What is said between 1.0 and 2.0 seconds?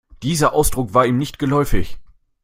ihr nicht geläufig.